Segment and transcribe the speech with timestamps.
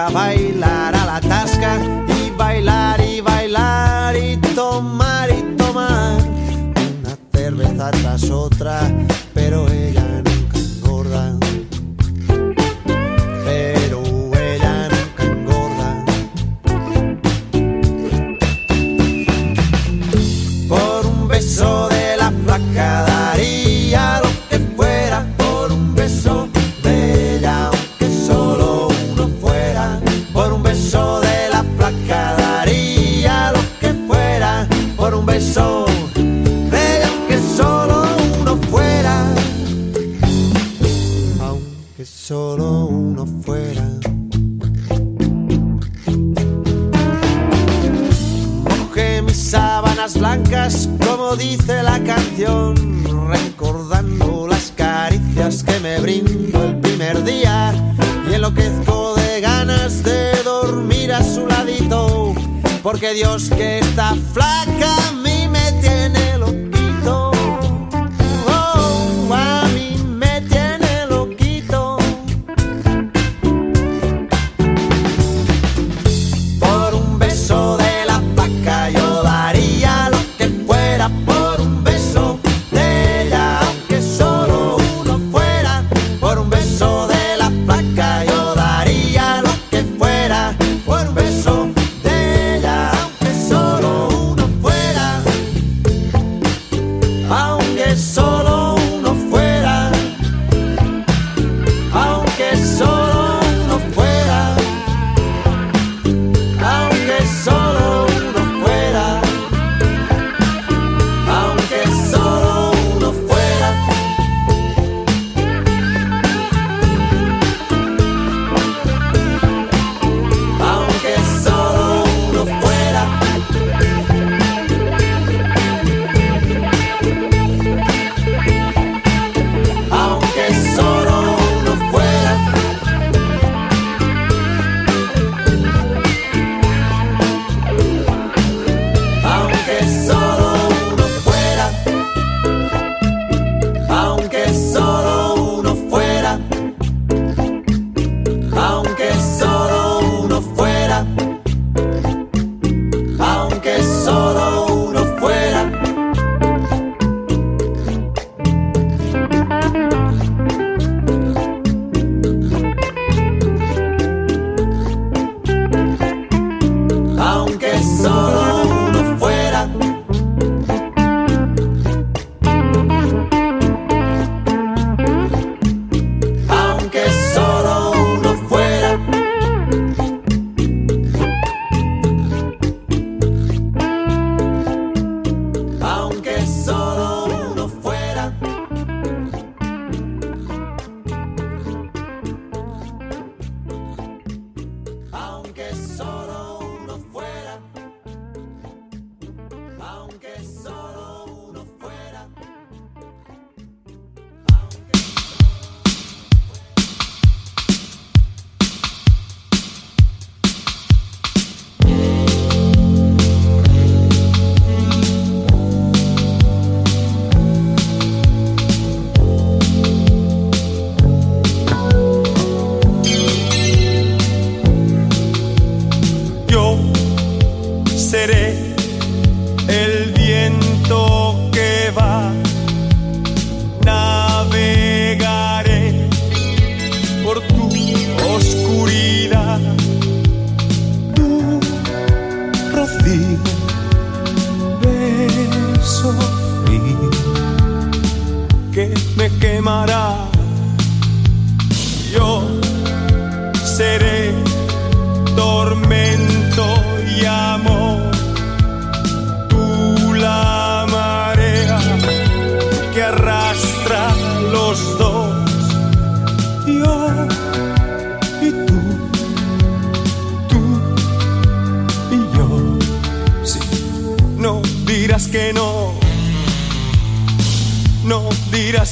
[0.00, 2.09] baja a bailar a la tasca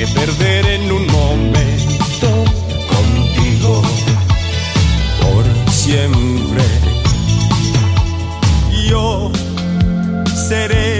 [0.00, 2.44] Me perderé en un momento
[2.88, 3.82] contigo
[5.20, 6.64] por siempre.
[8.88, 9.30] Yo
[10.48, 10.99] seré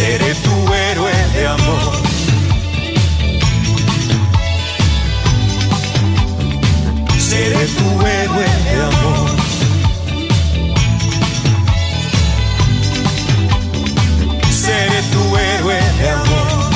[0.00, 1.92] seré tu héroe de amor.
[7.18, 9.28] seré tu héroe de amor.
[14.62, 16.70] Seré tu héroe de amor.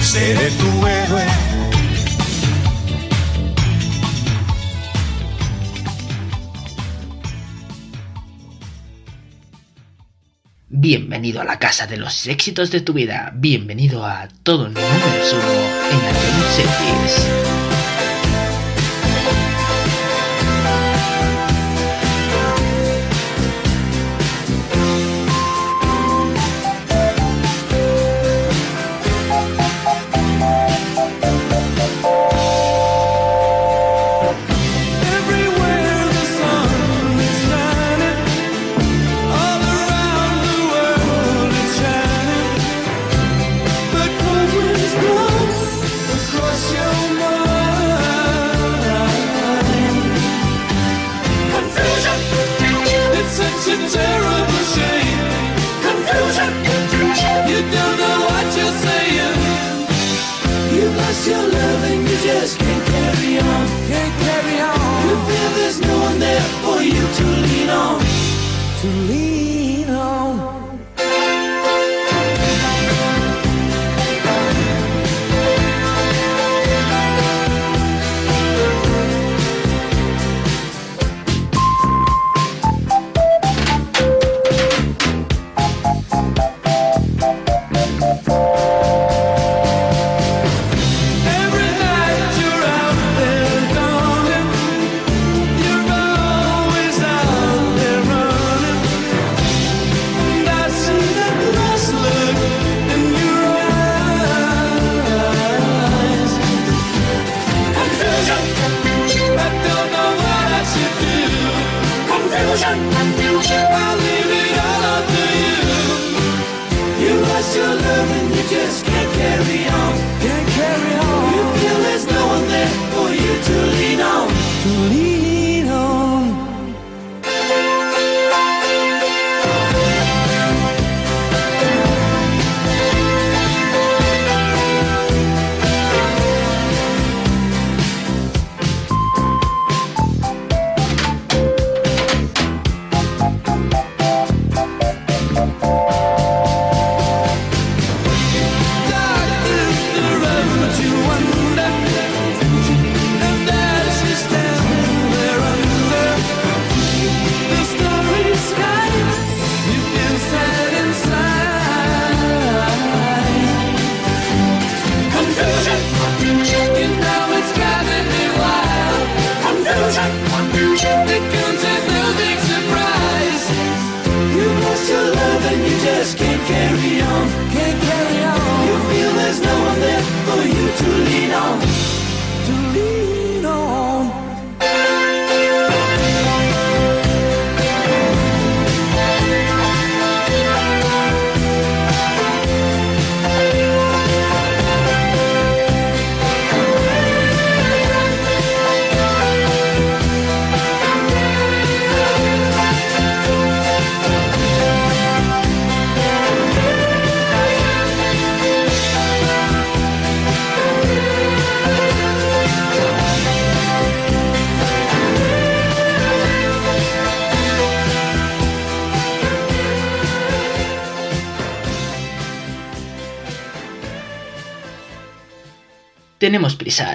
[0.00, 1.43] Seré tu héroe.
[10.84, 13.32] Bienvenido a la casa de los éxitos de tu vida.
[13.34, 15.52] Bienvenido a todo número uno
[15.90, 17.53] en Atom Series.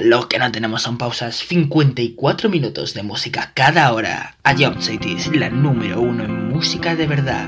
[0.02, 1.36] lo que no tenemos son pausas.
[1.36, 4.36] 54 minutos de música cada hora.
[4.44, 7.48] A Jump City es la número uno en música de verdad.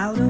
[0.00, 0.29] out of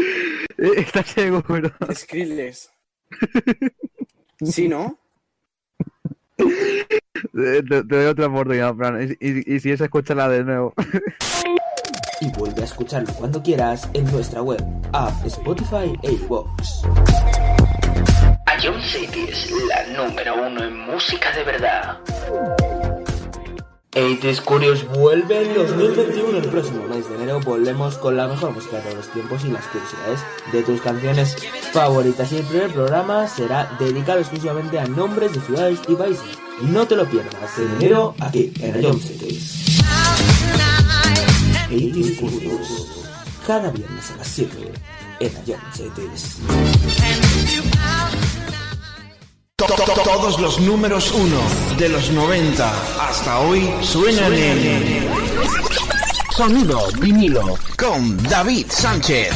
[0.58, 1.70] Eh, ¿Estás seguro?
[1.94, 2.70] Skrillex.
[4.42, 4.98] Sí, ¿no?
[6.38, 9.16] Eh, Te, te doy otra oportunidad, Fran.
[9.20, 10.72] Y, y- y si es, escúchala de nuevo.
[12.22, 16.84] Y vuelve a escucharlo cuando quieras en nuestra web, app, Spotify e iVoox.
[18.46, 21.98] A John City es la número uno en música de verdad.
[23.92, 26.38] 80s Curious vuelve en 2021.
[26.38, 29.48] El próximo mes de enero volvemos con la mejor música de todos los tiempos y
[29.48, 30.20] las curiosidades
[30.52, 31.36] de tus canciones
[31.72, 32.30] favoritas.
[32.30, 36.38] Y el primer programa será dedicado exclusivamente a nombres de ciudades y países.
[36.62, 39.80] No te lo pierdas en enero aquí en Cities.
[41.68, 42.86] 80s Curious.
[43.46, 44.72] Cada viernes a las 7
[45.20, 46.36] en A John Cities.
[49.60, 51.38] To- to- to- Todos los números uno
[51.76, 55.06] de los 90 hasta hoy suenan en
[56.34, 59.28] Sonido vinilo con David Sánchez.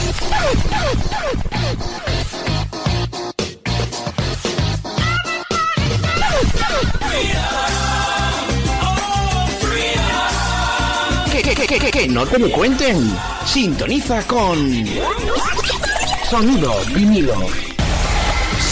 [11.32, 13.14] Que, que, que, no te lo cuenten.
[13.46, 14.84] Sintoniza con
[16.30, 17.34] Sonido vinilo.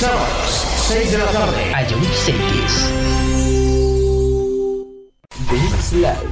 [0.01, 1.75] Sábados, 6 de la tarde.
[1.75, 2.93] A Yonix X.
[5.49, 6.29] This Live.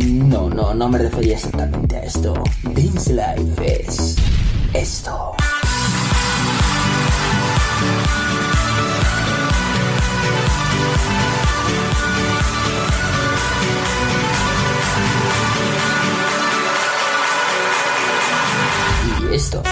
[0.00, 2.34] No, no, no me refería exactamente a esto.
[2.74, 4.16] This Life es
[4.72, 5.36] esto.
[19.30, 19.62] Y esto.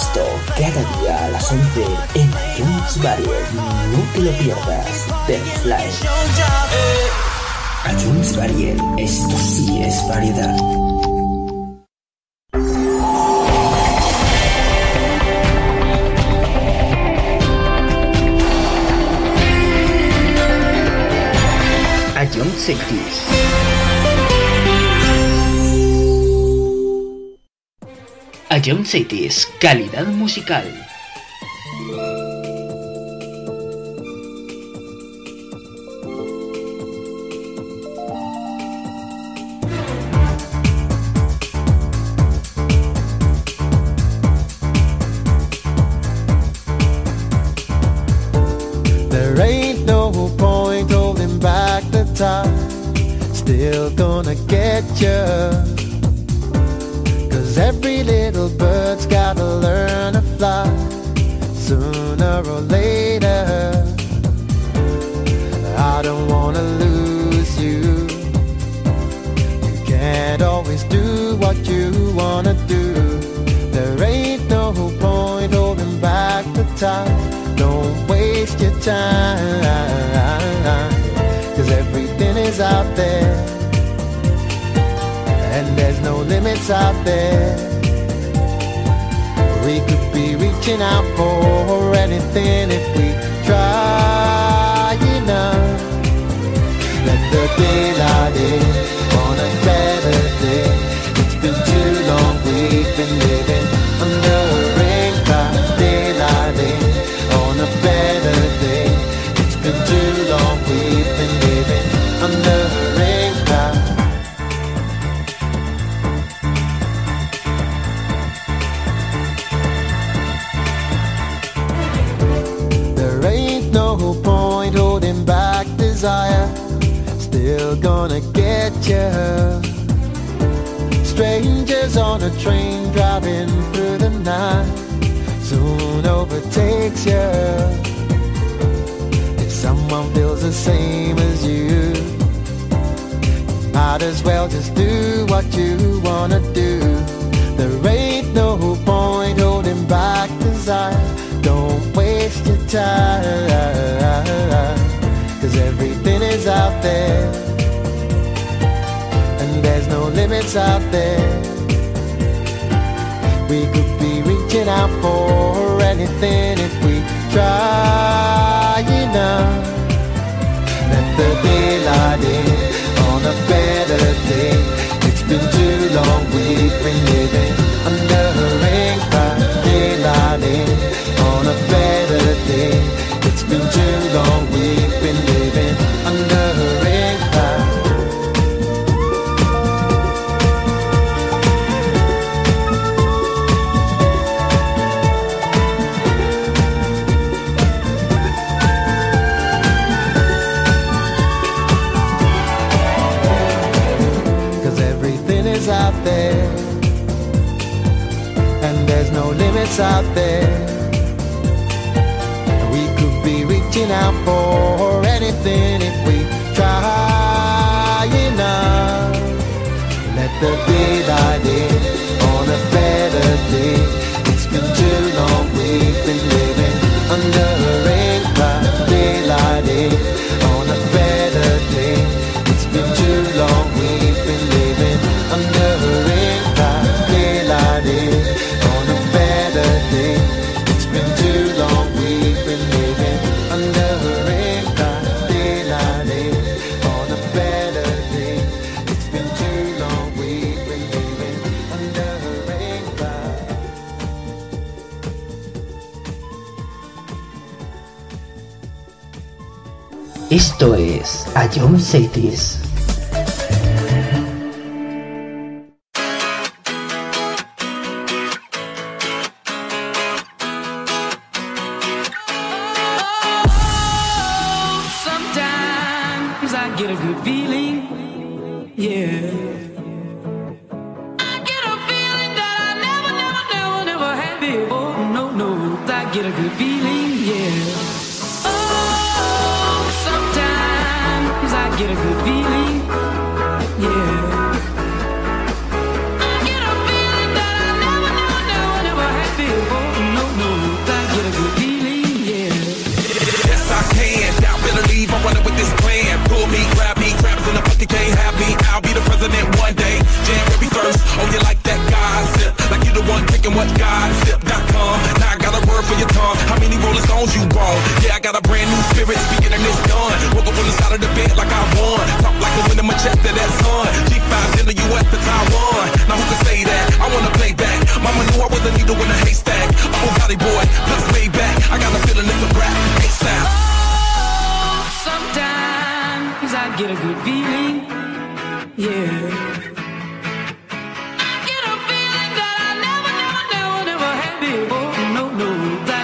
[0.00, 0.24] esto
[0.56, 1.84] cada día a las 11
[2.14, 3.52] en iTunes Varios.
[3.54, 5.06] No te lo pierdas.
[5.26, 5.90] Deathline.
[7.92, 8.78] iTunes Variet.
[8.98, 10.56] Esto sí es variedad.
[22.22, 23.39] iTunes Sectors.
[28.64, 30.89] Ion Cities, calidad musical.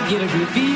[0.08, 0.75] get a grip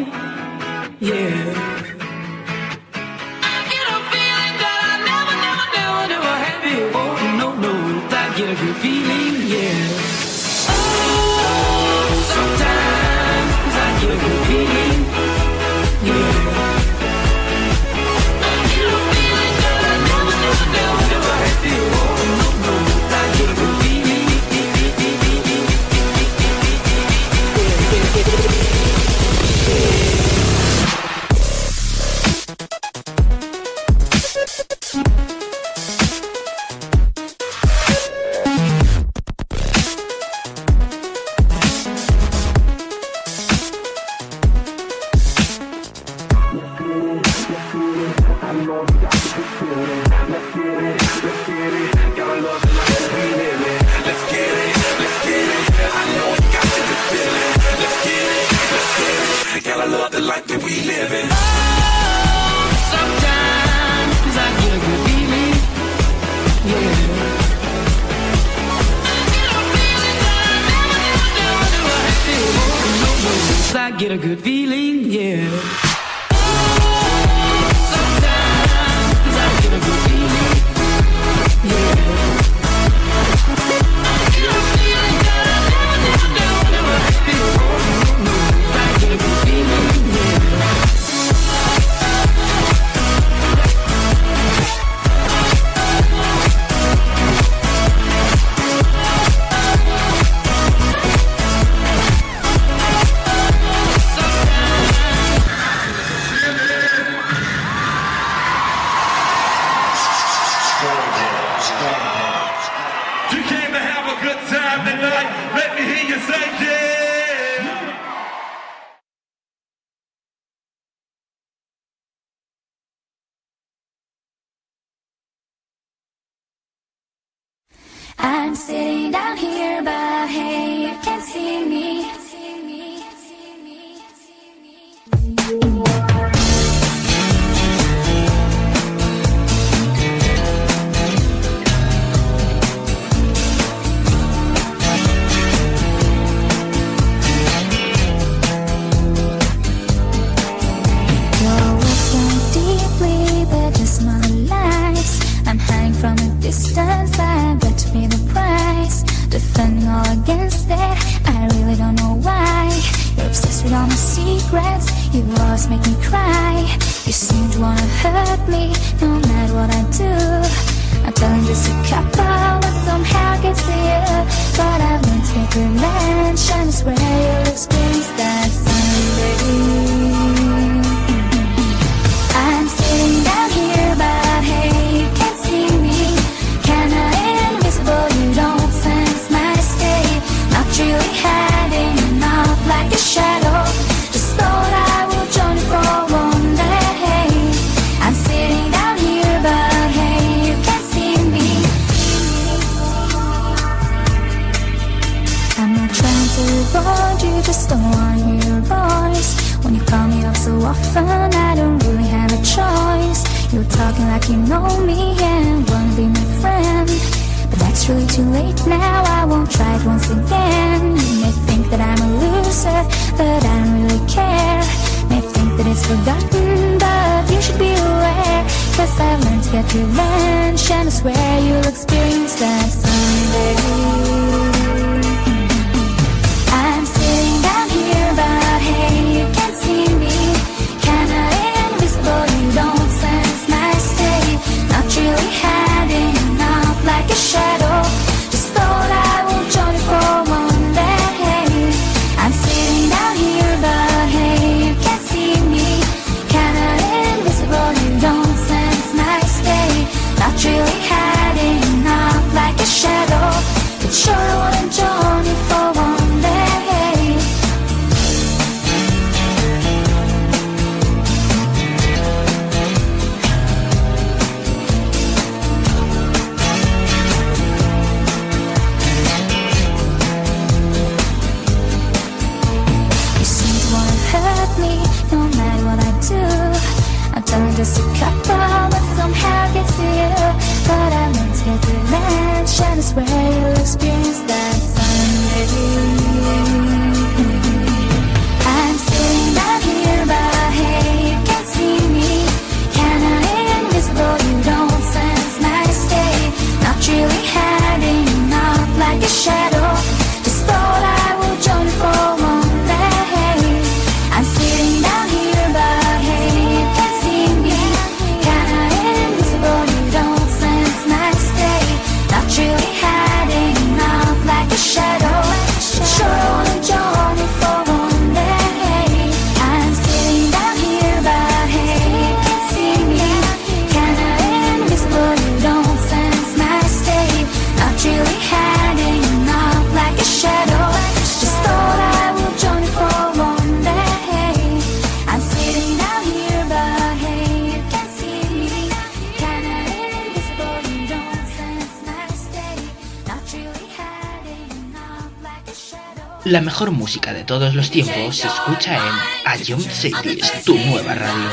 [357.31, 358.93] todos los tiempos, escucha en
[359.25, 361.29] A City, tu nueva radio.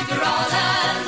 [0.00, 1.07] If you're all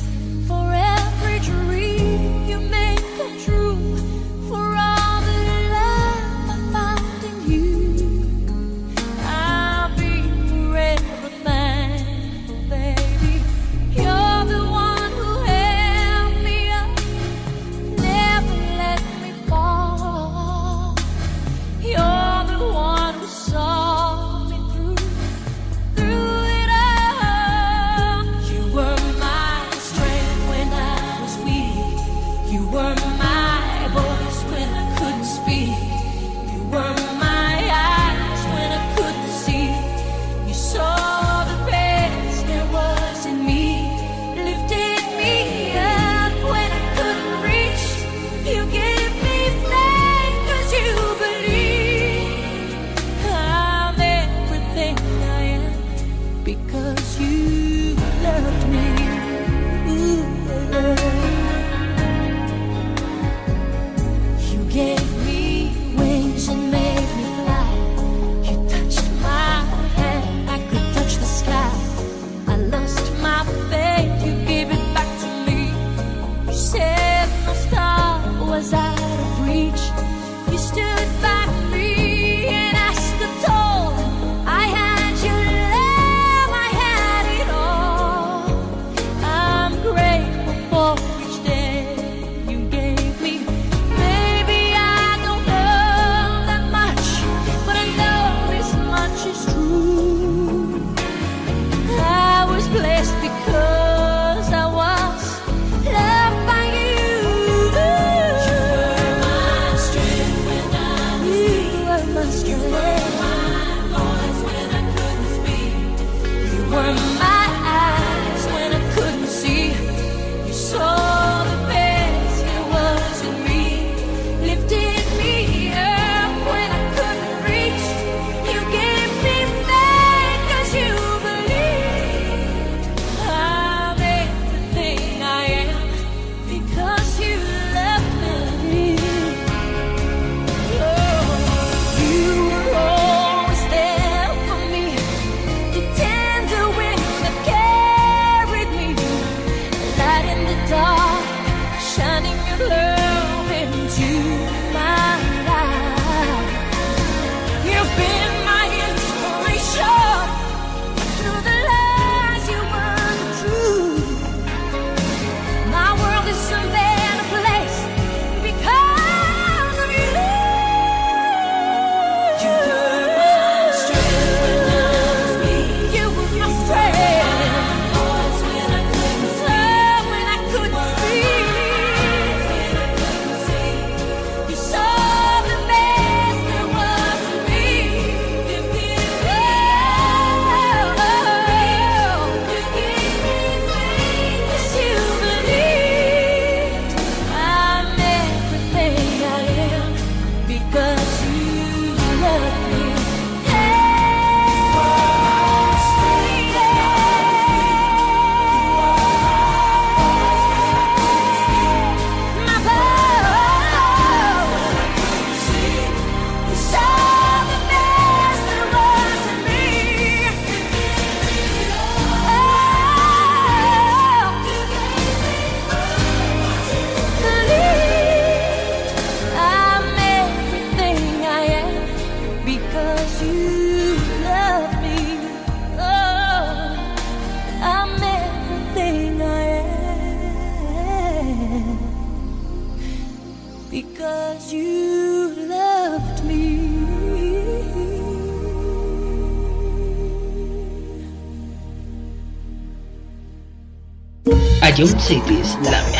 [254.81, 255.90] Cloud Cities, la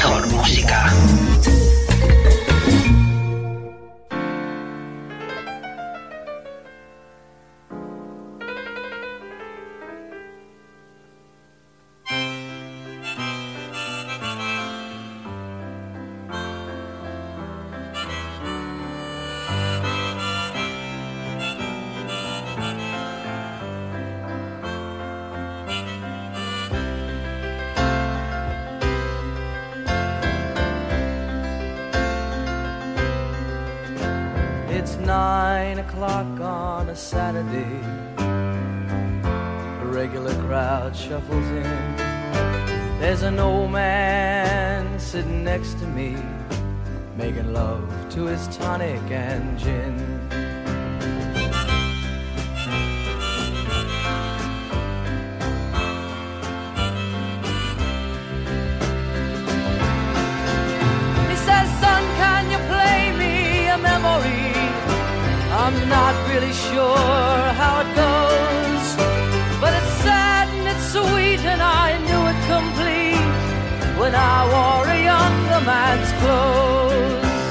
[74.41, 77.45] I wore a younger man's clothes.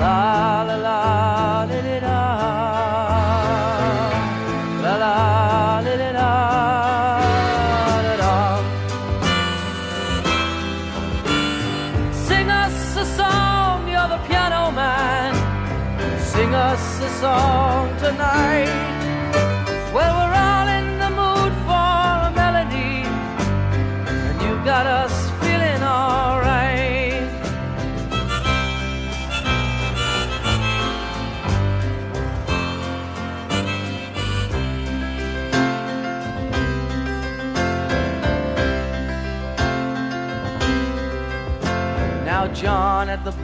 [0.00, 1.15] La la la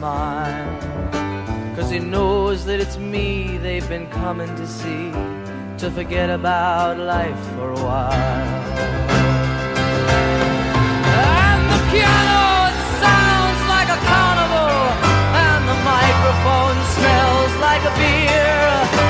[0.00, 0.80] smile.
[1.76, 5.12] Cause he knows that it's me they've been coming to see,
[5.76, 8.64] to forget about life for a while.
[11.28, 12.42] And the piano
[13.04, 14.76] sounds like a carnival,
[15.48, 19.09] and the microphone smells like a beer.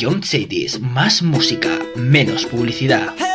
[0.00, 3.27] John Sadie's, más música, menos publicidad.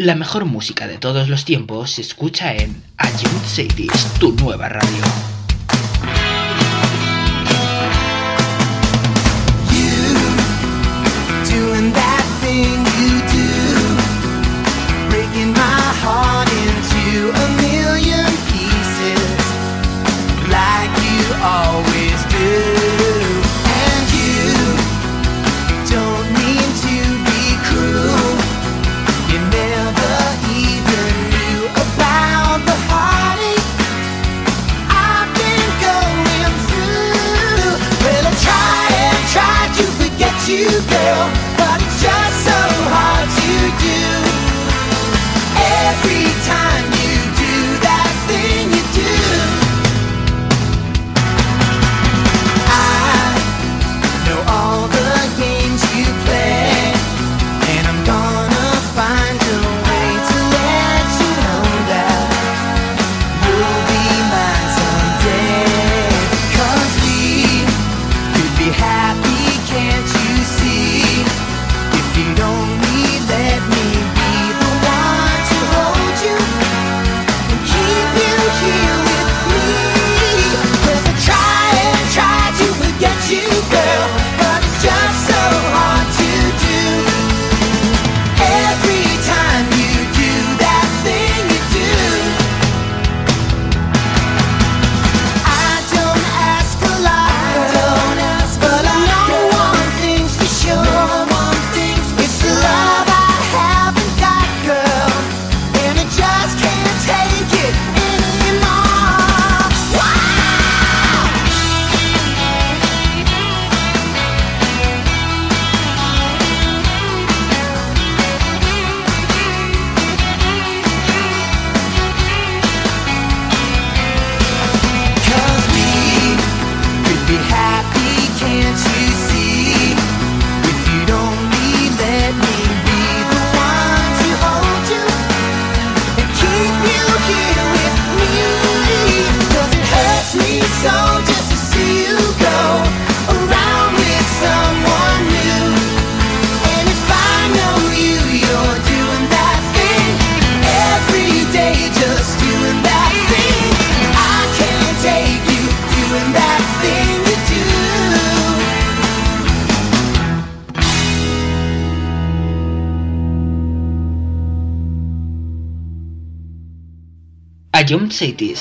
[0.00, 5.29] La mejor música de todos los tiempos se escucha en Agent Cities, tu nueva radio.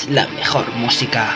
[0.10, 1.36] la mejor música.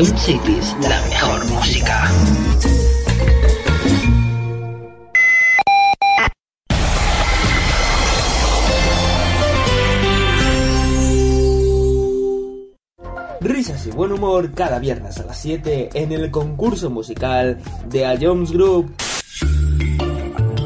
[0.00, 2.10] Ion Cities, la mejor música.
[13.42, 17.58] Risas y buen humor cada viernes a las 7 en el concurso musical
[17.90, 18.94] de A Jones Group.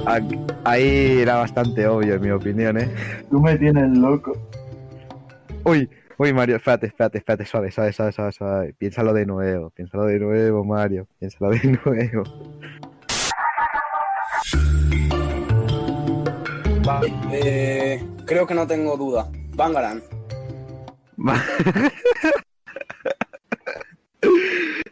[0.07, 0.21] Ah,
[0.65, 2.91] Ahí era bastante obvio, en mi opinión, ¿eh?
[3.31, 4.34] Tú me tienes loco.
[6.19, 8.75] Uy, Mario, espérate, espérate, espérate, suave, suave, suave, suave, suave.
[8.75, 12.23] Piénsalo de nuevo, piénsalo de nuevo, Mario, piénsalo de nuevo.
[16.85, 19.29] Vale, eh, creo que no tengo duda.
[19.55, 20.03] Bangaran.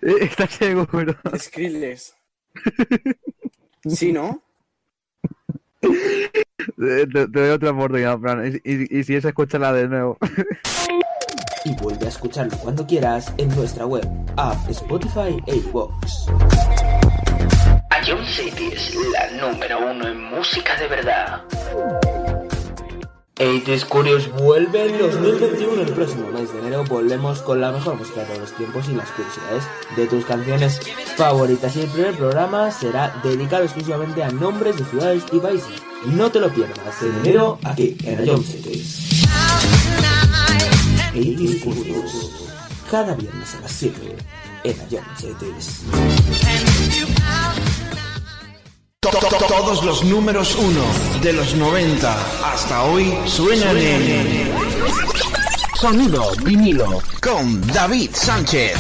[0.01, 1.15] ¿Estás seguro?
[1.37, 2.15] Skrillex.
[3.89, 4.43] ¿Sí, no?
[5.83, 8.61] Te doy otra oportunidad, Fran.
[8.65, 10.17] Y, y- y si es, escúchala de nuevo.
[11.65, 16.27] Y vuelve a escucharlo cuando quieras en nuestra web, app, Spotify e iVoox.
[18.07, 21.43] Ion Cities, la número uno en música de verdad.
[23.37, 25.83] 80's Curious vuelve en 2021.
[25.83, 28.95] El próximo mes de enero volvemos con la mejor música de todos los tiempos y
[28.95, 29.65] las curiosidades
[29.97, 30.81] de tus canciones
[31.17, 31.77] favoritas.
[31.77, 35.83] Y el primer programa será dedicado exclusivamente a nombres de ciudades y países.
[36.07, 39.27] No te lo pierdas en enero aquí en Ion Cities.
[41.15, 42.31] 80's Curious.
[42.91, 44.17] Cada viernes a las 7
[44.65, 44.77] en.
[49.01, 50.85] To- to- to- Todos los números uno
[51.23, 52.17] de los 90
[52.53, 54.53] hasta hoy suenan en
[55.81, 58.77] Sonido vinilo con David Sánchez.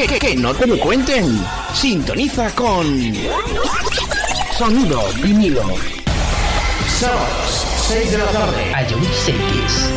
[0.00, 1.26] Que, que, que, no te lo cuenten.
[1.74, 2.86] Sintoniza con
[4.56, 5.62] Sonido vinilo.
[6.98, 8.72] Sábados, 6 de la tarde.
[8.88, 9.90] Ion Cities.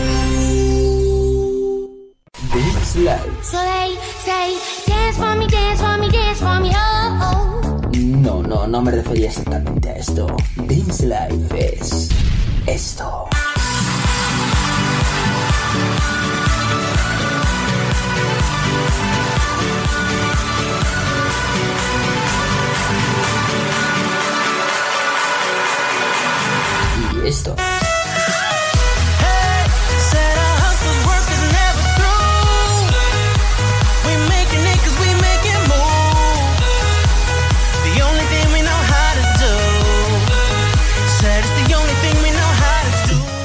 [2.51, 3.43] Dance Live.
[3.43, 4.57] So they say,
[4.87, 7.89] dance for me, dance for me, dance for me, oh, oh.
[7.95, 10.27] No, no, no me refería exactamente a esto.
[10.67, 12.09] Dance Life es
[12.67, 13.29] esto.
[27.23, 27.55] Do.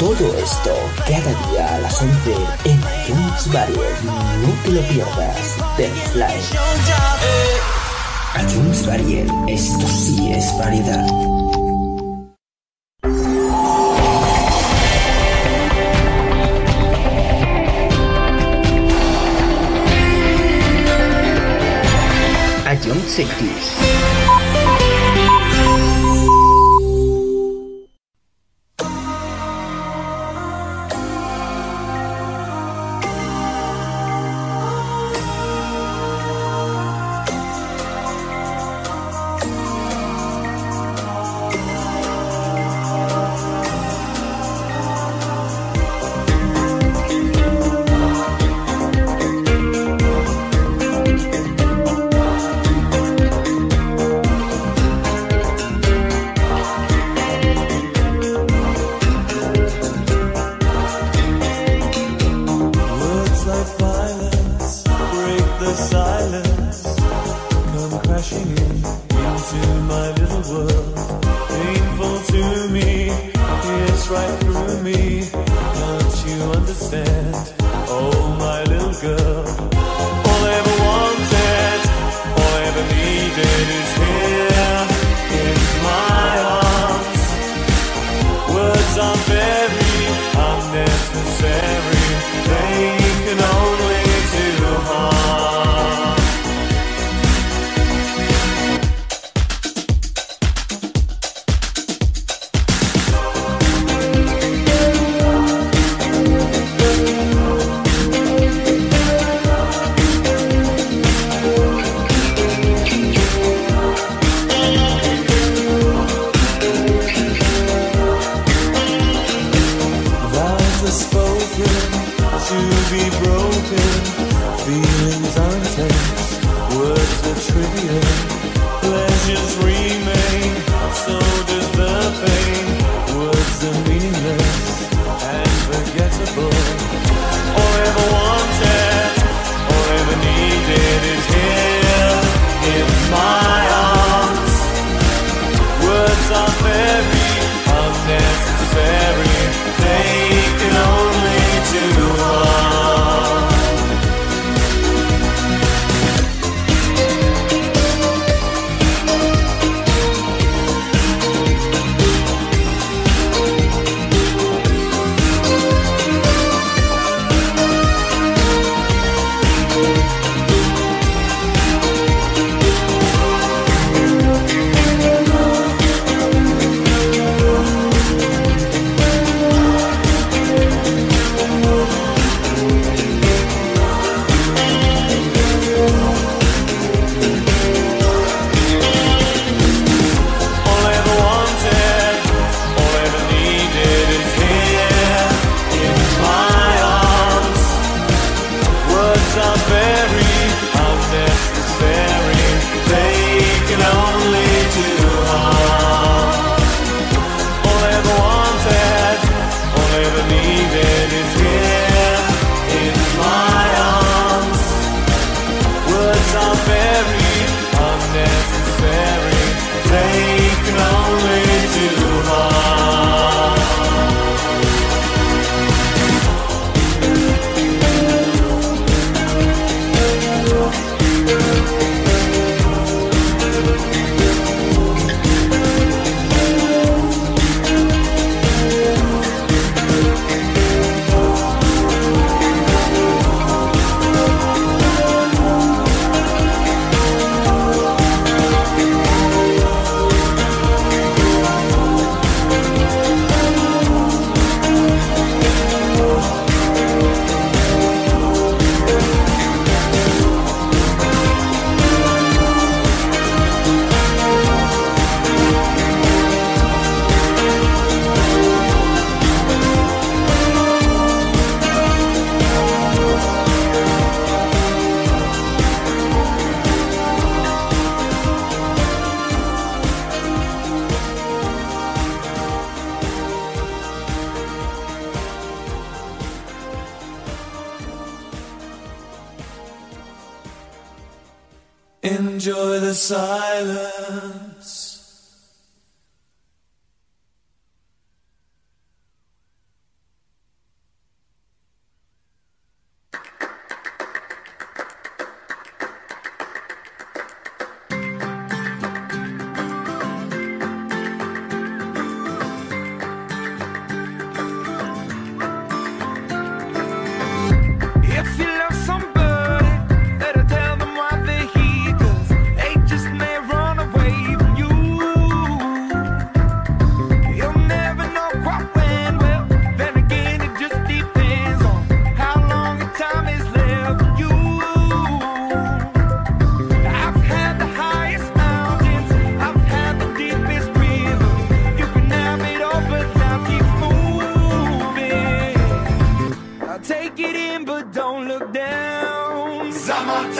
[0.00, 0.74] Todo esto
[1.06, 2.34] cada día a las 11
[2.64, 4.06] en iTunes Variety.
[4.06, 5.56] No te lo pierdas.
[6.50, 8.42] Your job.
[8.42, 9.32] iTunes Variety.
[9.48, 11.57] Esto sí es variedad.
[23.18, 23.87] Sixties.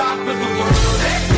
[0.09, 1.38] top of the world.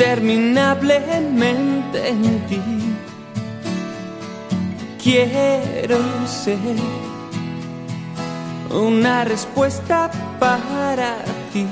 [0.00, 2.62] interminablemente en ti.
[5.02, 6.58] Quiero ser
[8.70, 11.18] una respuesta para
[11.52, 11.66] ti.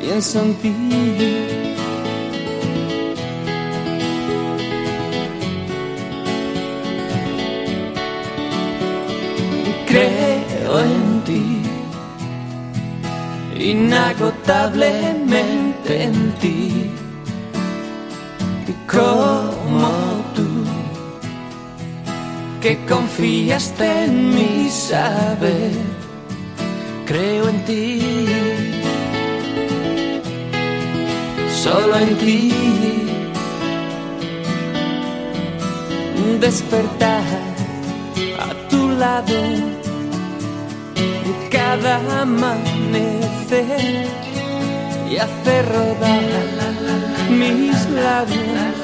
[0.00, 0.74] Pienso en ti.
[9.86, 11.62] Creo en ti
[13.56, 15.61] inagotablemente
[15.92, 16.90] en ti.
[18.86, 19.88] Como
[20.34, 20.48] tú
[22.60, 25.72] que confiaste en mi saber
[27.06, 28.26] creo en ti.
[31.62, 32.52] Solo en ti.
[36.40, 37.24] Despertar
[38.40, 39.38] a tu lado
[41.50, 44.11] cada amanecer
[45.12, 46.22] y hace rodar
[47.28, 48.74] mis labios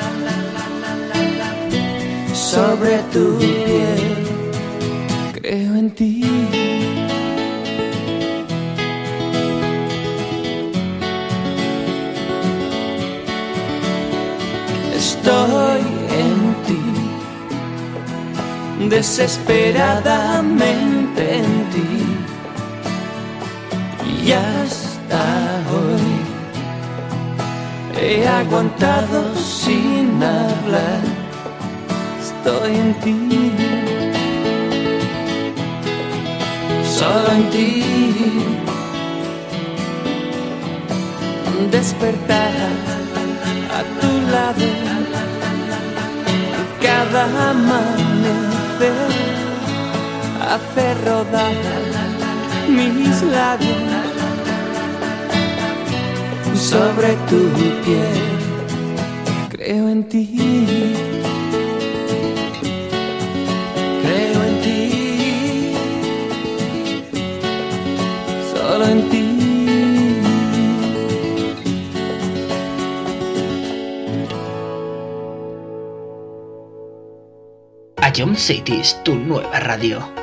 [2.35, 4.27] sobre tu piel.
[5.41, 6.25] Creo en ti.
[14.97, 15.83] Estoy
[16.23, 16.83] en ti,
[18.89, 21.58] desesperadamente.
[28.29, 31.03] aguantado sin hablar.
[32.21, 33.53] Estoy en ti.
[36.99, 37.85] Solo en ti.
[41.71, 42.53] Despertar
[43.79, 44.67] a tu lado
[46.81, 49.13] cada amanecer
[50.53, 51.53] hace rodar
[52.69, 53.88] mis labios
[56.69, 57.41] sobre tu
[57.85, 58.19] piel.
[59.49, 60.25] Creo en ti.
[64.03, 65.73] Creo en ti.
[68.53, 69.25] Solo en ti.
[77.97, 80.18] A John City es tu nueva radio.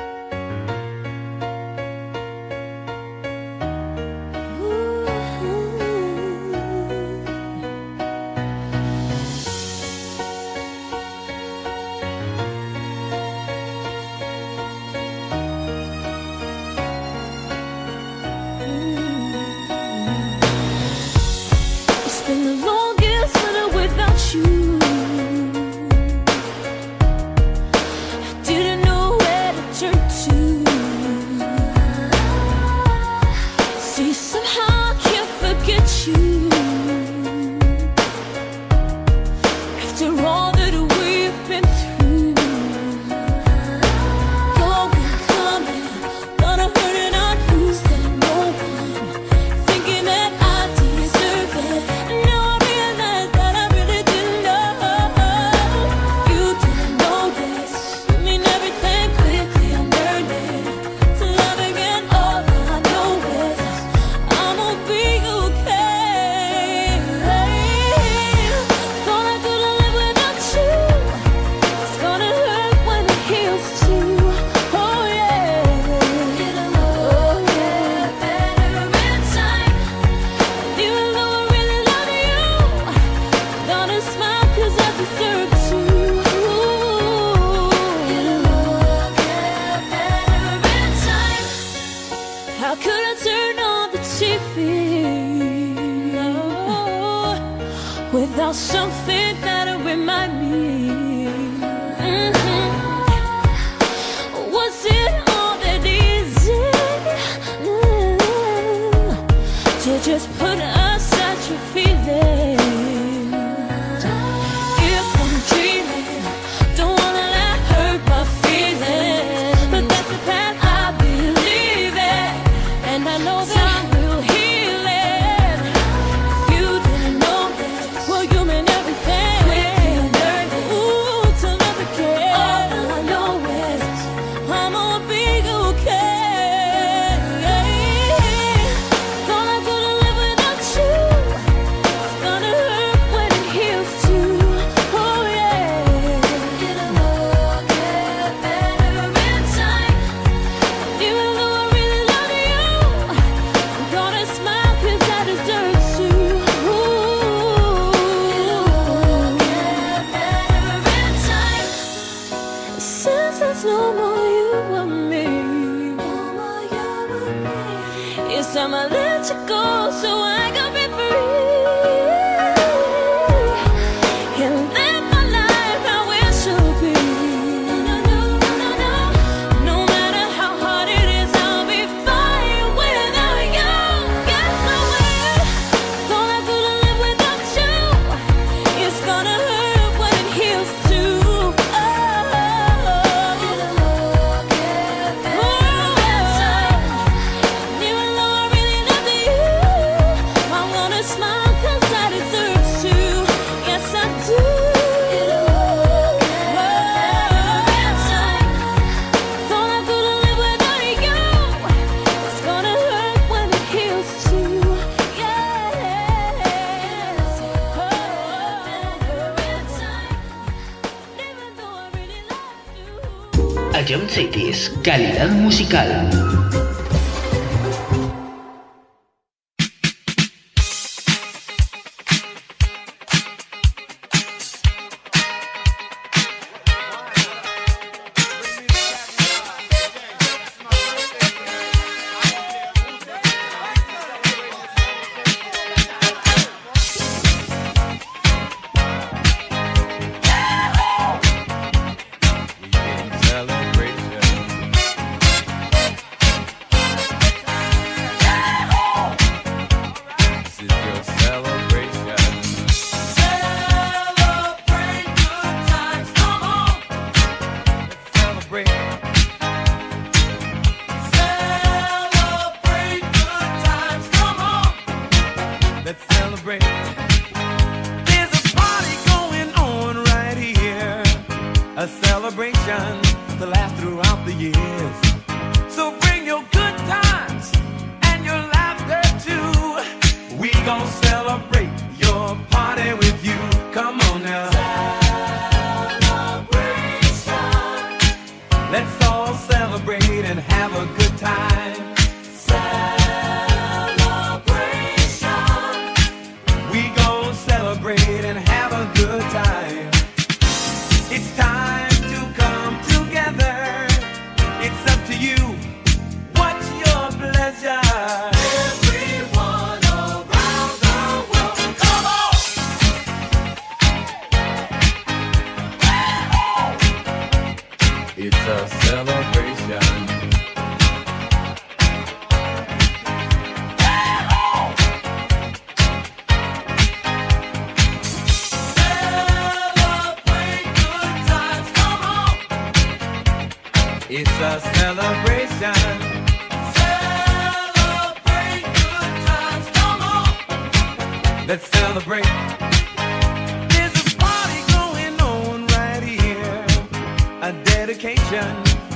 [224.86, 226.25] Calidad musical.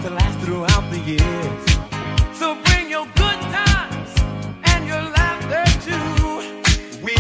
[0.03, 1.65] to last throughout the years.
[2.39, 4.11] So bring your good times
[4.65, 6.21] and your laughter too.
[7.03, 7.15] We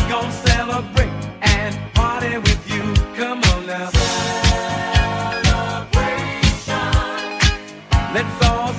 [0.46, 1.12] celebrate
[1.42, 2.82] and party with you.
[3.16, 3.90] Come on now.
[5.42, 6.20] Celebration.
[8.14, 8.69] Let's all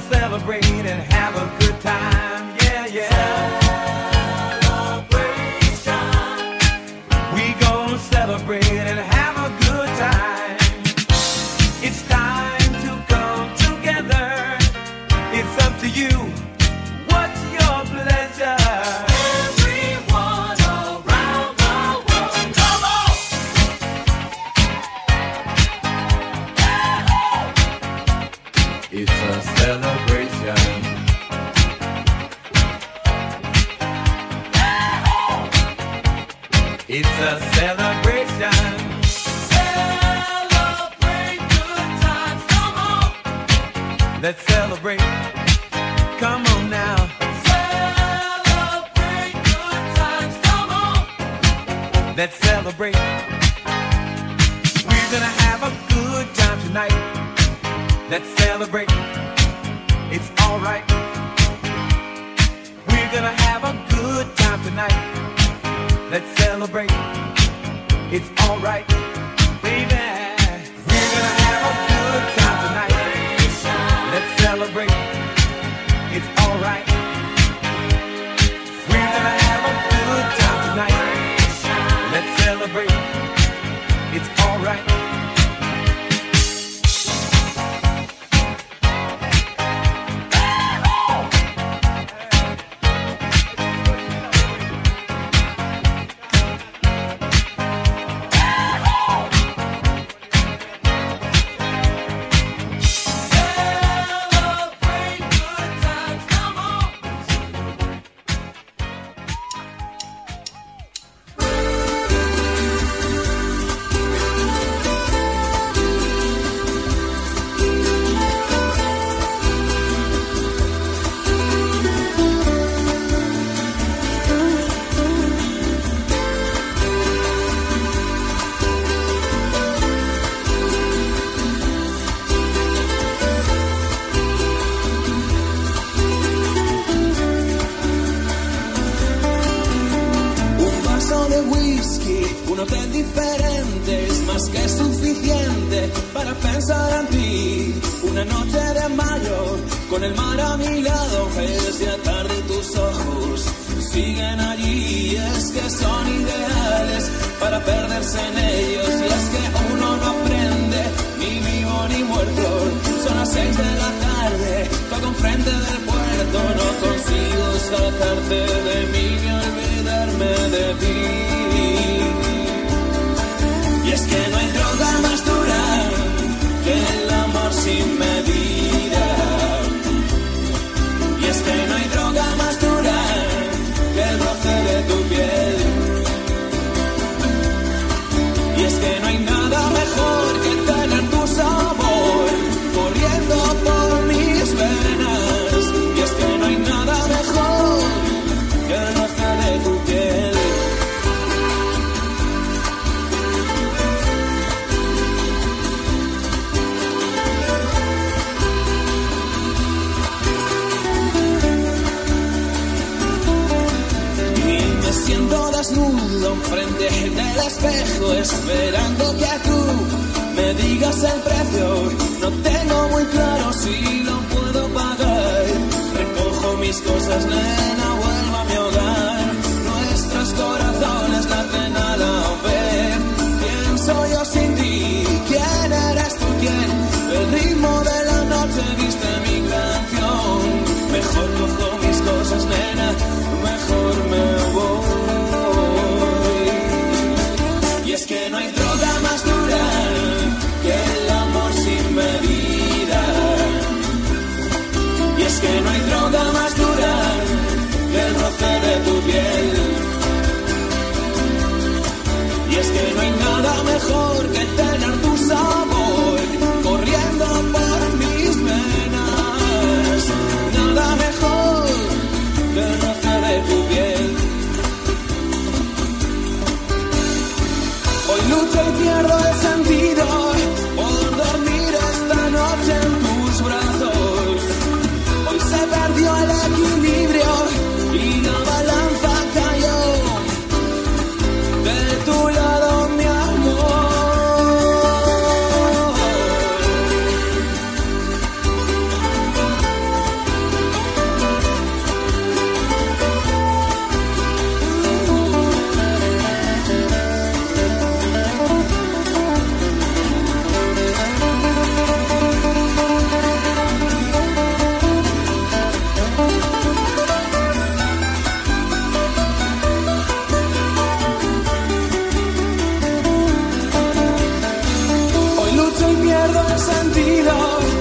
[326.61, 327.80] sentido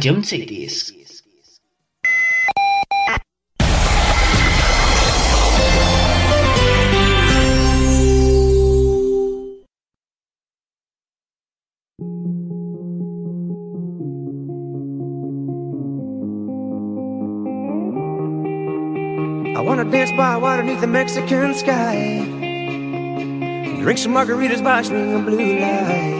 [0.00, 0.92] don't this.
[19.54, 22.24] I wanna dance by water beneath the Mexican sky.
[23.82, 26.19] Drink some margaritas by swing of blue light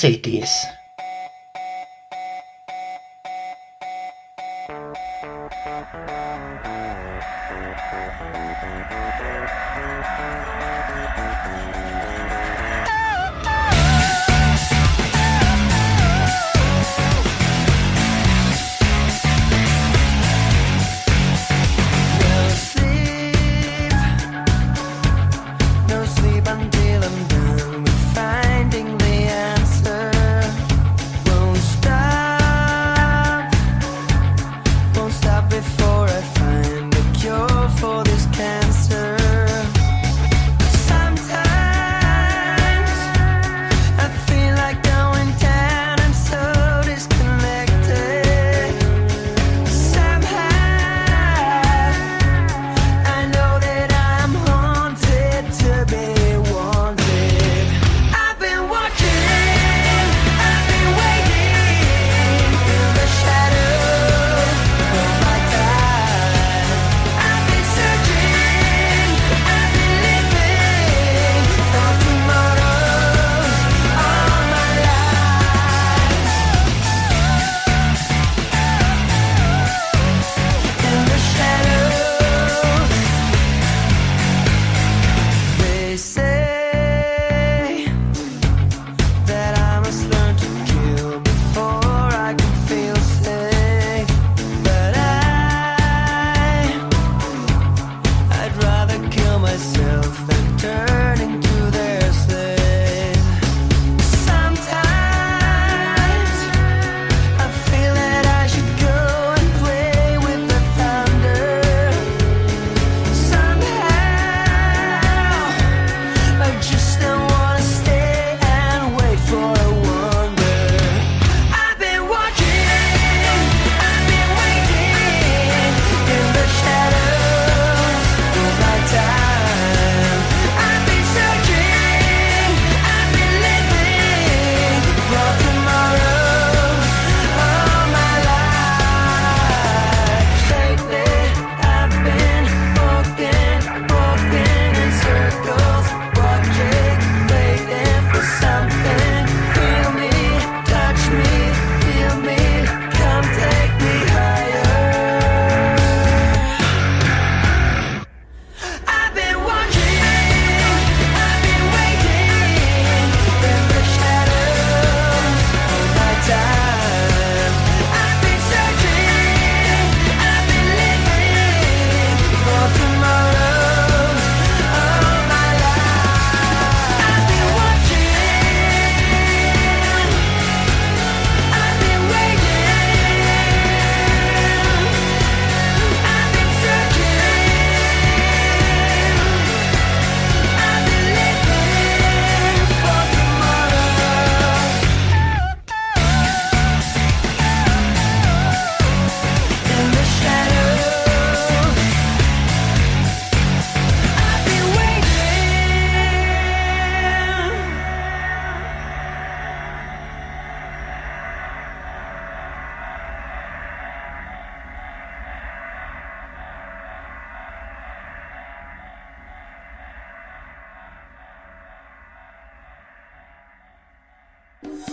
[0.00, 0.79] cities.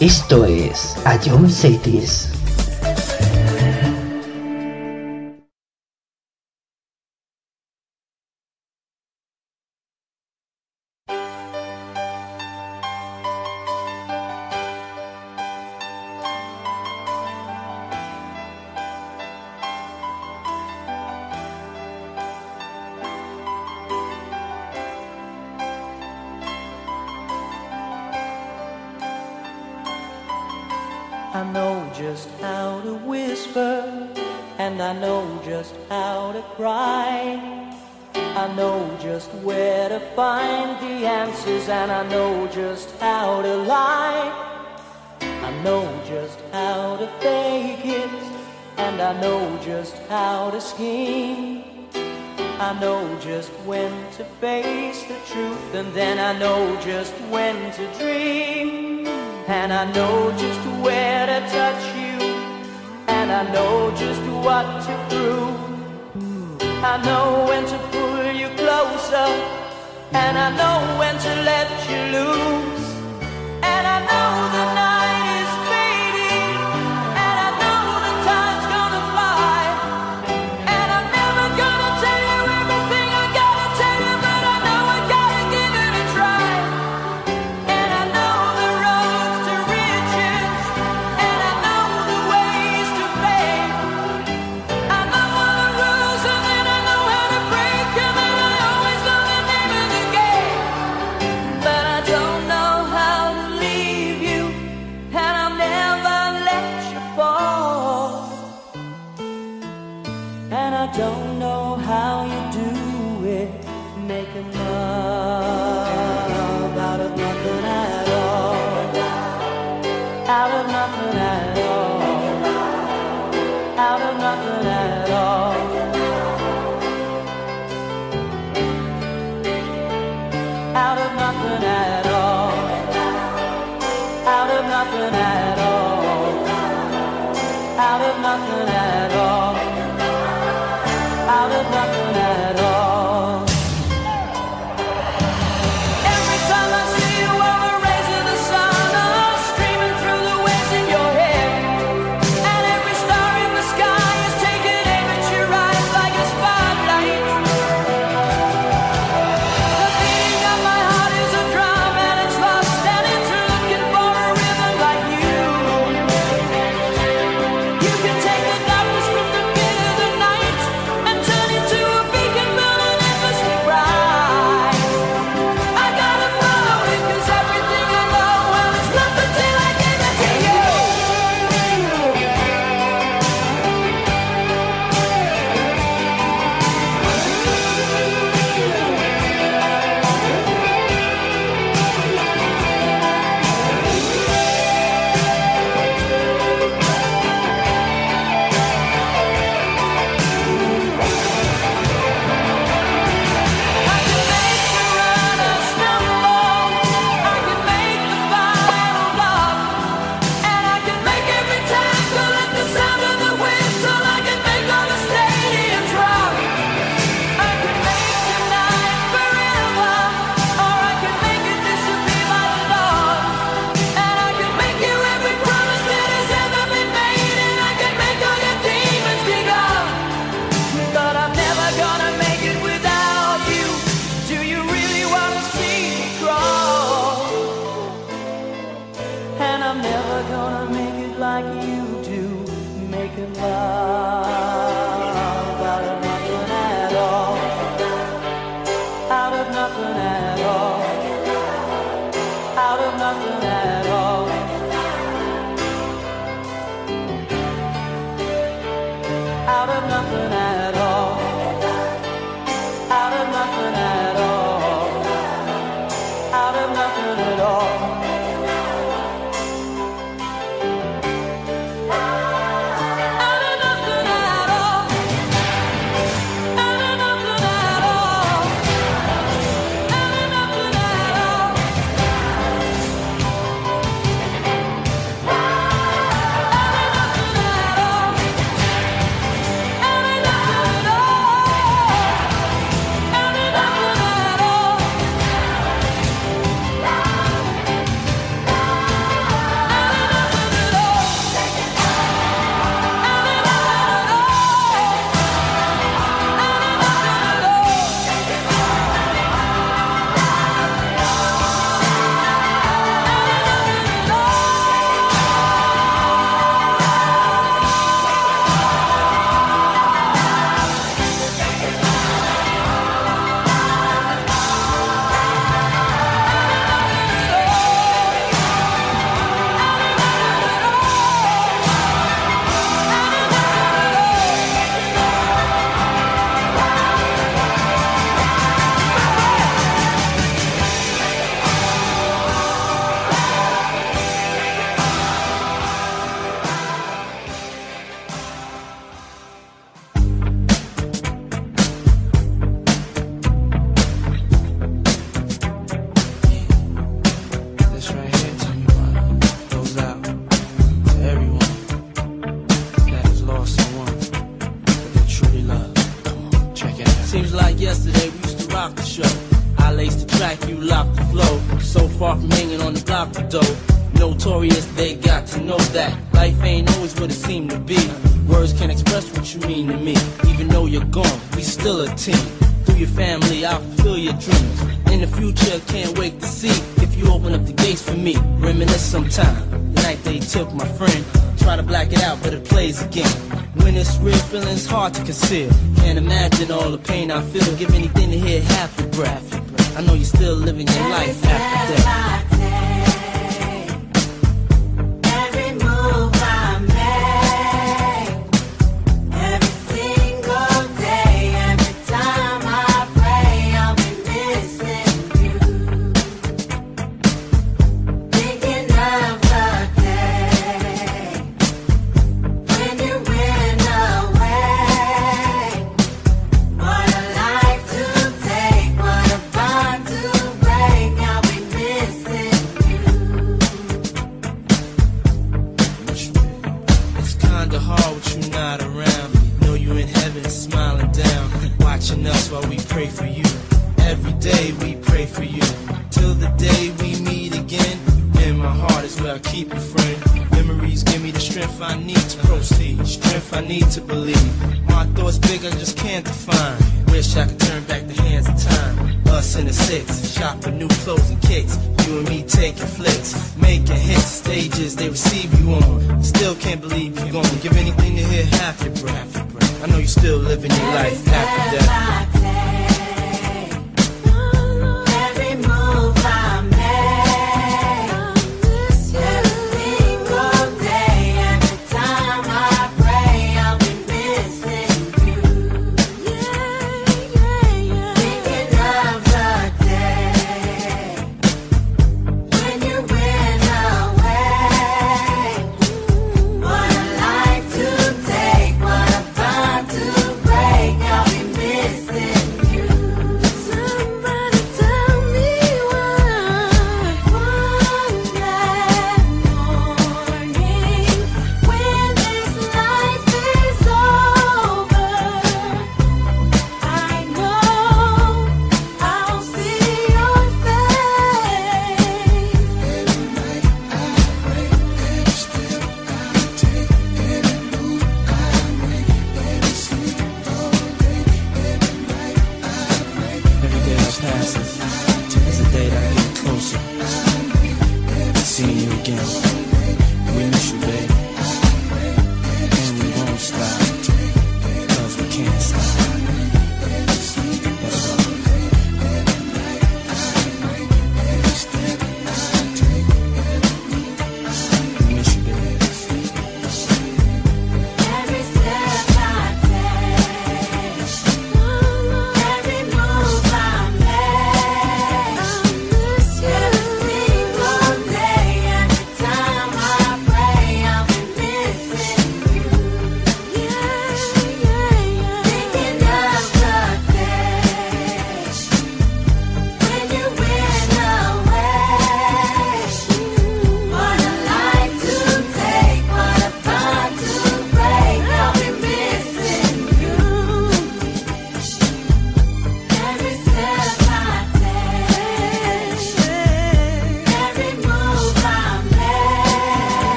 [0.00, 2.37] Esto es A John Cities.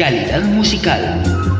[0.00, 1.59] Calidad musical.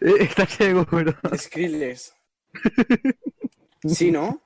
[0.00, 1.16] Está ciego, ¿verdad?
[1.36, 2.14] Skrillex.
[3.86, 4.40] ¿Sí, no?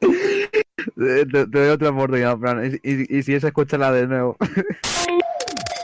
[0.00, 2.80] Te, doy otra oportunidad, Fran.
[2.82, 4.36] Y, y, si es, escúchala de nuevo.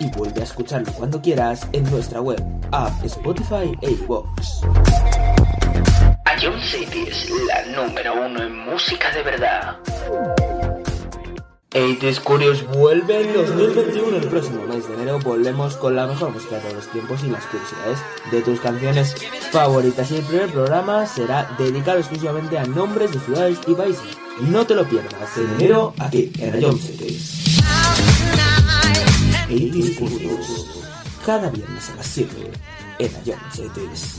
[0.00, 2.42] y vuelve a escucharlo cuando quieras en nuestra web,
[2.72, 4.62] app, Spotify e iVoox.
[6.42, 9.76] Ion City es la número uno en música de verdad.
[11.74, 14.16] 80s Curious vuelve en 2021.
[14.18, 17.28] El próximo mes de enero volvemos con la mejor música de todos los tiempos y
[17.28, 17.98] las curiosidades
[18.30, 19.14] de tus canciones
[19.50, 20.10] favoritas.
[20.10, 24.04] Y el primer programa será dedicado exclusivamente a nombres de ciudades y países.
[24.40, 27.60] No te lo pierdas en enero aquí en Ion Cities.
[29.48, 30.66] 80s Curious.
[31.24, 32.50] Cada viernes a las 7
[32.98, 34.18] en Ion Cities.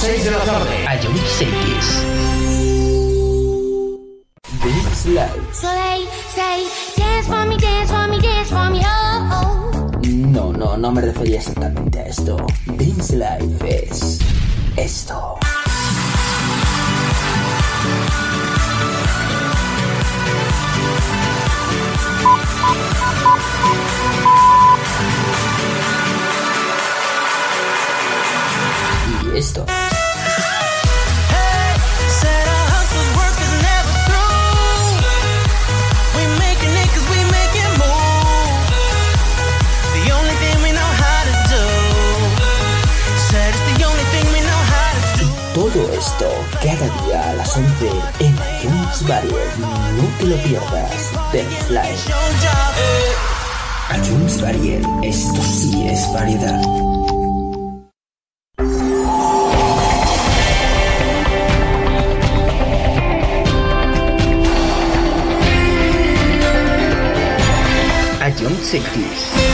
[0.00, 0.84] 6 de la tarde.
[0.84, 2.04] Ion Cities.
[4.62, 5.48] This Live.
[5.52, 9.90] So they say, dance for me, dance for me, dance for me, oh, oh.
[10.06, 12.36] No, no, no me refería exactamente a esto.
[12.66, 14.18] Dance Life es
[14.76, 15.38] esto.
[29.38, 29.64] Do.
[45.54, 46.26] Todo esto
[46.62, 49.58] cada día a las 11 en iTunes Barrier.
[49.58, 51.12] No te lo pierdas.
[51.68, 51.98] Live.
[52.06, 53.96] Your job.
[53.96, 54.82] iTunes Barrier.
[55.02, 56.60] Esto sí es variedad.
[68.48, 69.47] 1960s.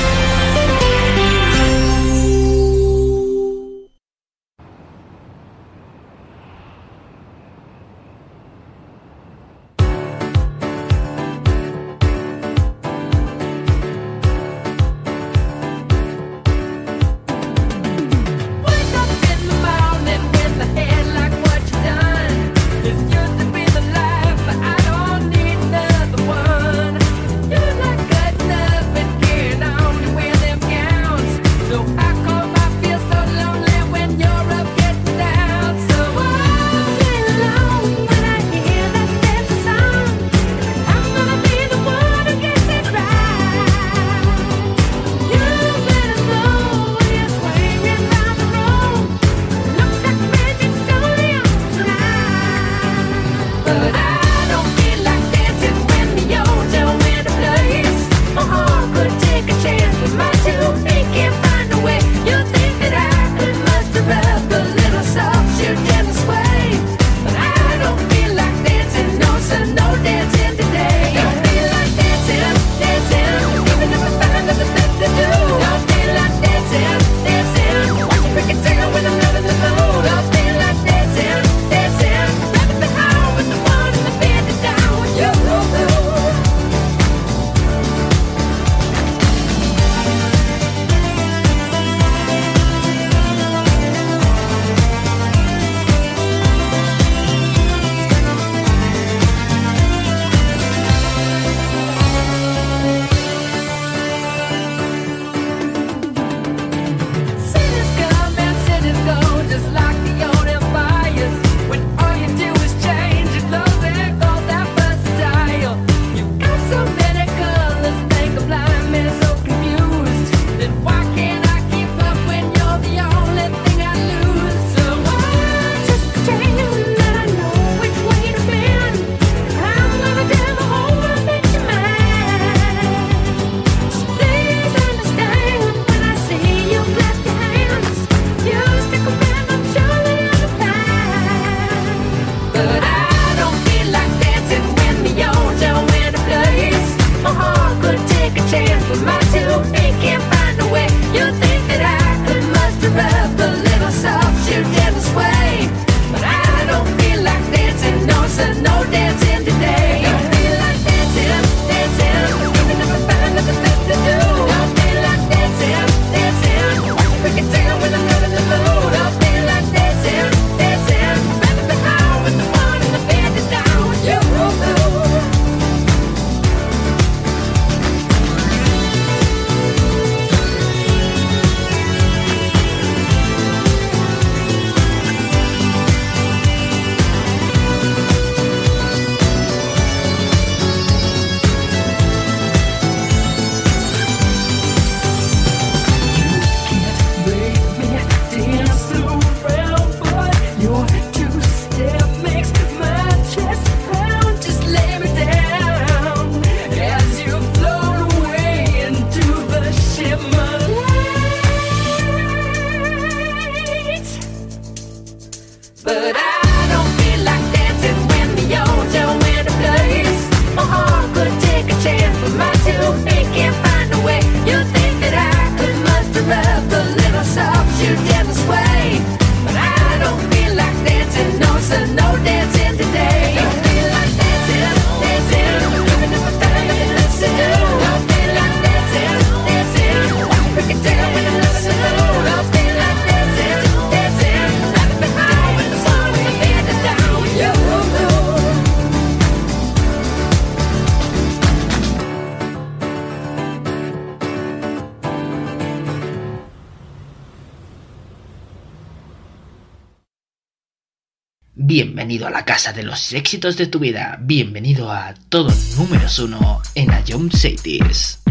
[262.15, 264.17] Bienvenido a la casa de los éxitos de tu vida.
[264.21, 268.24] Bienvenido a todo número uno en Ion Cities.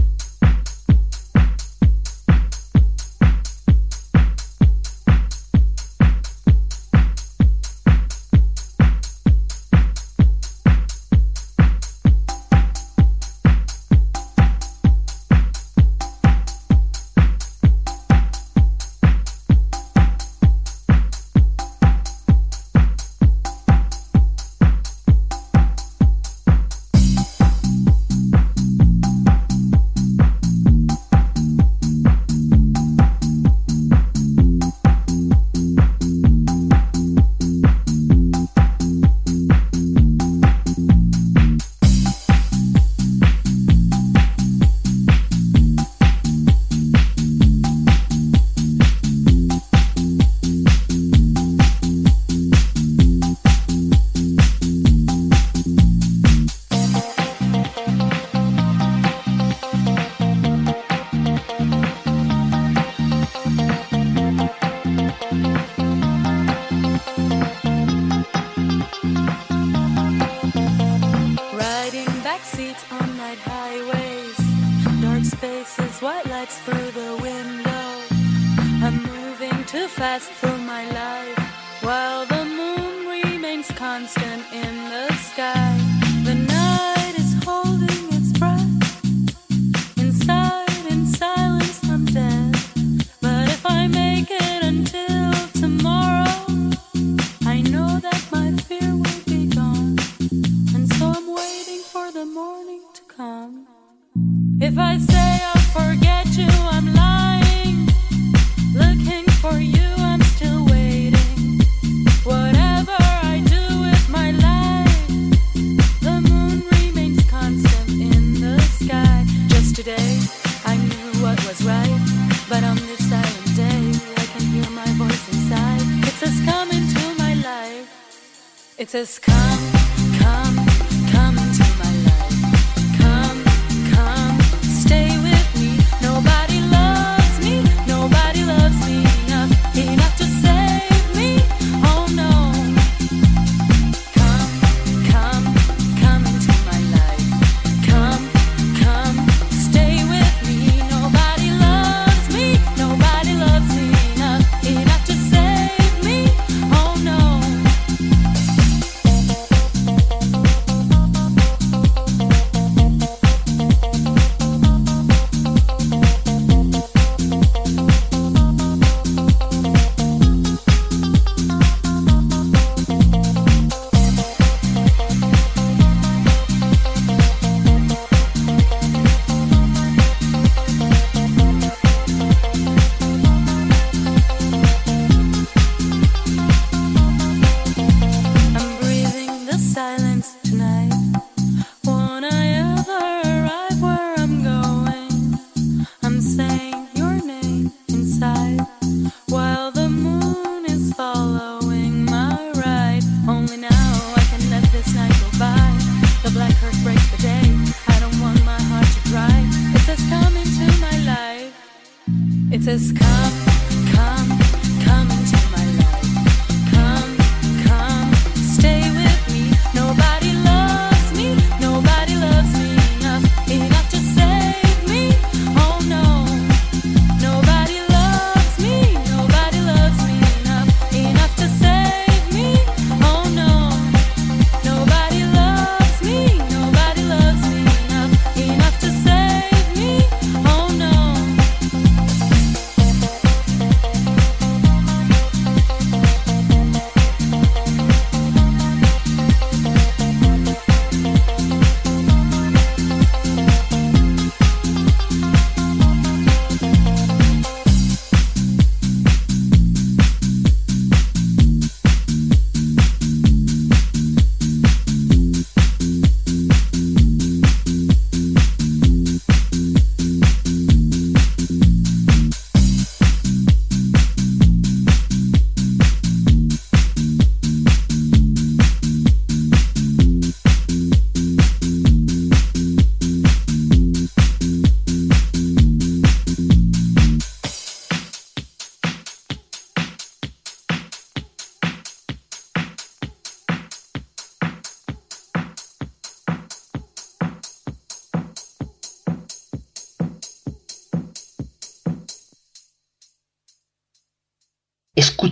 [128.83, 129.42] It just Come.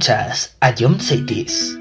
[0.02, 1.81] Escuchas a John Cities.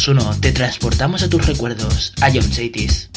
[0.00, 3.10] 2, 1, te transportamos a tus recuerdos, a John Cities.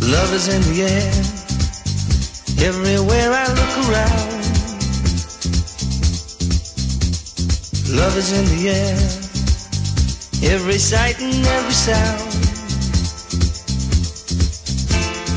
[0.00, 1.12] Love is in the air,
[2.58, 4.32] everywhere I look around.
[7.90, 8.98] Love is in the air,
[10.52, 12.20] every sight and every sound.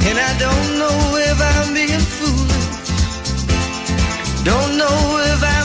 [0.08, 2.90] And I don't know if I'm being foolish,
[4.44, 5.65] don't know if I'm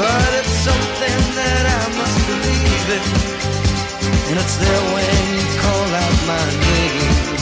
[0.00, 3.04] But it's something that I must believe in.
[4.30, 7.39] And it's there when you call out my name.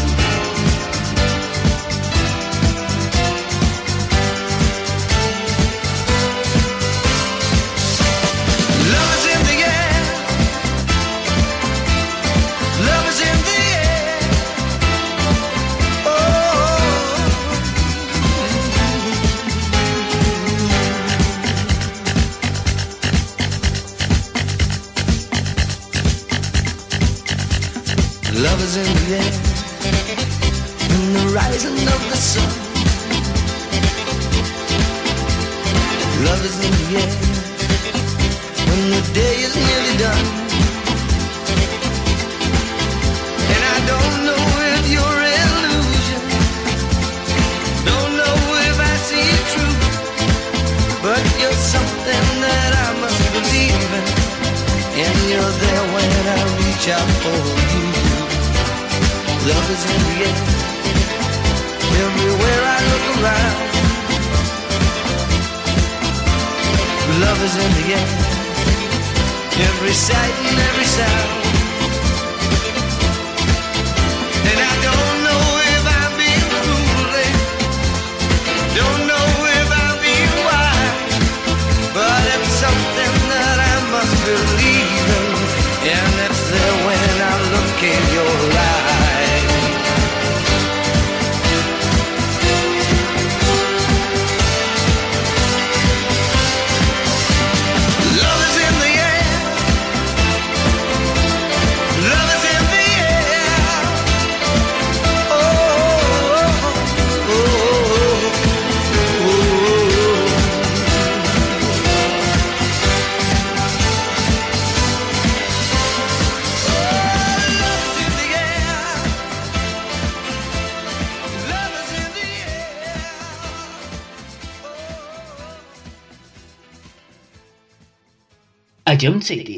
[128.98, 129.57] A John Cities.